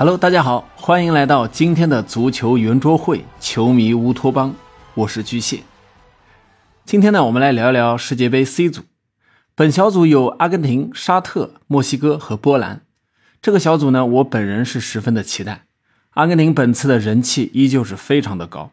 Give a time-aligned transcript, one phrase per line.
[0.00, 4.54] Hello，大家好，欢迎来到今天的足球圆桌会，球迷乌托邦，
[4.94, 5.62] 我是巨蟹。
[6.86, 8.84] 今天呢，我们来聊一聊世界杯 C 组。
[9.54, 12.80] 本小组有阿根廷、沙特、墨西哥和波兰。
[13.42, 15.66] 这个小组呢，我本人是十分的期待。
[16.12, 18.70] 阿根廷本次的人气依旧是非常的高，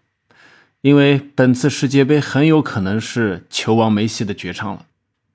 [0.79, 4.85] 因为本次世界杯很有可能是球王梅西的绝唱了。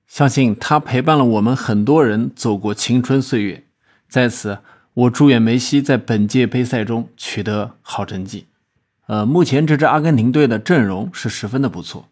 [0.07, 3.65] 相信他陪伴了我们很多人走过青春岁月，
[4.09, 4.57] 在此。
[4.95, 8.45] 我祝愿梅西在本届杯赛中取得好成绩。
[9.07, 12.07] 呃，目前这支阿根廷队的阵容是十分的不错。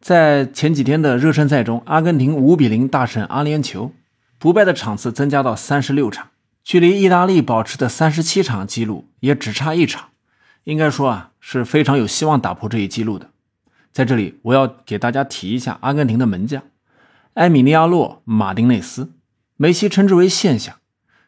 [0.00, 3.90] 在前几天的热身赛中，阿根廷五比零大胜阿联酋，
[4.38, 6.28] 不败的场次增加到三十六场，
[6.62, 10.10] 距离意大利保持的三十七场纪录也只差一场，
[10.62, 13.30] 应该说啊是非常有希望打破这一纪录的。
[13.92, 16.62] 在这里，我要给大家提一下阿根廷的门将
[17.34, 19.10] 埃米利亚诺·马丁内斯，
[19.56, 20.76] 梅西称之为现象。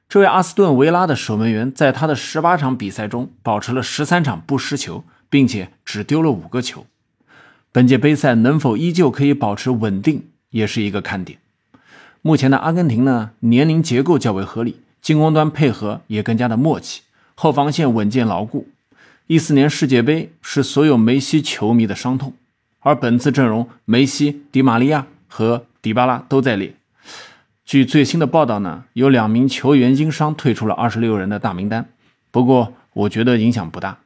[0.08, 6.86] 这位阿斯顿维拉的守门员，在他的十八场比赛中保持了十三场不失球，并且只丢了五个球。
[7.72, 11.40] 本届杯赛能否依旧可以保持稳定，也是一个看点。
[12.22, 17.02] 目前的阿根廷呢，年龄结构较为合理，进攻端配合也更加的默契，
[17.34, 18.68] 后防线稳健牢固。
[19.26, 22.32] 一四年世界杯是所有梅西球迷的伤痛，
[22.78, 26.76] 而本次阵容，梅西、迪马利亚和迪巴拉都在列。
[27.66, 31.88] 据最新的报道呢，有两名球员因伤退出了二十六人的大名单。
[32.30, 33.98] 不过，我觉得影响不大，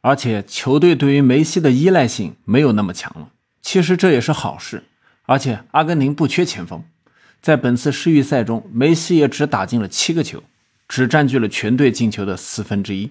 [0.00, 3.30] 而且球队对于梅西的依赖性没有那么强了。
[3.60, 4.84] 其实这也是好事。
[5.26, 6.84] 而且阿根廷不缺前锋，
[7.42, 10.44] 在本次世预赛中，梅西也只打进了七个球，
[10.86, 13.10] 只占据了全队进球的四分之一。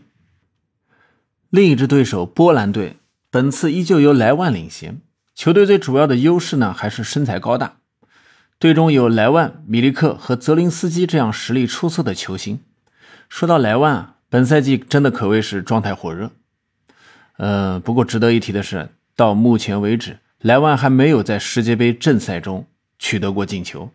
[1.49, 2.95] 另一支对手波兰队，
[3.29, 5.01] 本次依旧由莱万领衔。
[5.35, 7.78] 球队最主要的优势呢，还是身材高大。
[8.59, 12.59] 队中有莱万、米利克和泽林斯基这样实力出色的球星。
[13.29, 16.31] 说到莱万啊，本赛季真的可谓是状态火热。
[17.37, 22.67] 呃，不过值得一提的是，到目前为止，莱万还没有在世界杯正赛中
[22.97, 23.91] 取得过进球。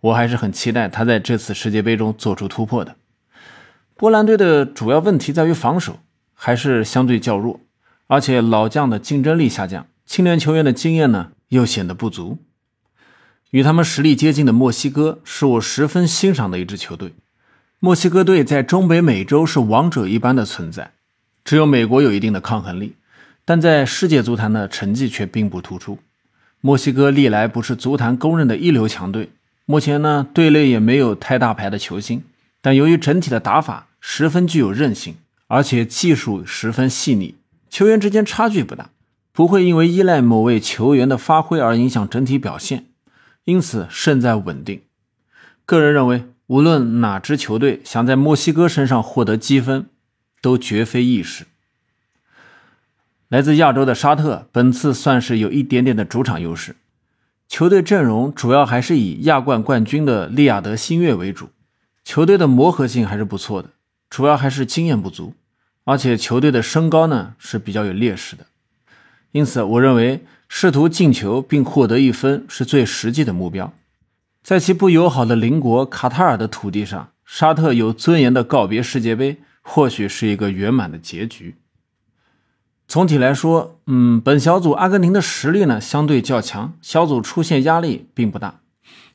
[0.00, 2.96] 我还是很期待他在这次世界杯中做出突破的。
[3.94, 6.00] 波兰队的主要问题在于防守，
[6.34, 7.60] 还是相对较弱，
[8.08, 12.38] 而且老将的竞争力下降，青年球员的经验呢又显得不足。
[13.52, 17.12] 与他们实力接近的墨西哥是我十分欣赏的一支球队。
[17.80, 20.92] 墨西哥队在中北美洲是王者一般的存在，
[21.44, 22.94] 只有美国有一定的抗衡力，
[23.44, 25.98] 但在世界足坛的成绩却并不突出。
[26.62, 29.28] 墨西哥历来不是足坛公认的一流强队，
[29.66, 32.24] 目前呢队内也没有太大牌的球星，
[32.62, 35.16] 但由于整体的打法十分具有韧性，
[35.48, 37.34] 而且技术十分细腻，
[37.68, 38.88] 球员之间差距不大，
[39.30, 42.86] 不会因为依赖某位球员的发挥而影响整体表现。
[43.44, 44.82] 因此胜在稳定。
[45.64, 49.86] 个人认为，无论哪支球队想在墨西哥身上获得积分，
[50.40, 51.46] 都绝非易事。
[53.28, 56.76] 来自亚洲的沙特本次算是有一点点的主场优势，
[57.48, 61.48] 球队阵容主要还是以亚冠冠军的利雅得新月为主，
[62.04, 63.70] 球队的磨合性还是不错的，
[64.10, 65.34] 主要还是经验不足，
[65.84, 68.44] 而且球队的身高呢是比较有劣势的。
[69.32, 73.72] 因此，我认为试图进球并获得一分是最实际的目标。
[74.42, 81.54] 在其不友好的邻国卡塔尔的土地上，沙特有尊严的告别世界杯，或许是一个圆满的结局。
[82.86, 88.60] 总体来说，嗯，本小组阿根廷的实力呢相对较强，小组出现压力并不大。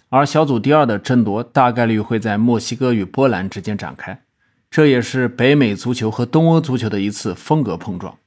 [0.09, 4.23] 而小组第二的争夺大概率会在墨西哥与波兰之间展开，
[4.72, 8.17] 这也是北美足球和东欧足球的一次风格碰撞。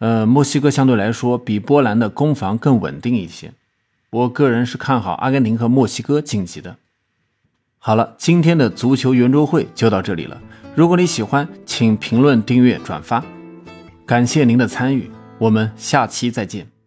[0.00, 3.52] 呃，墨西哥相对来说比波兰的攻防更稳定一些。
[4.10, 6.76] 我个人是看好阿根廷和墨西哥晋级的。
[7.78, 10.40] 好了，今天的足球圆桌会就到这里了。
[10.74, 13.24] 如果你喜欢，请评论、订阅、转发，
[14.04, 15.10] 感谢您的参与。
[15.38, 16.79] 我们下期再见。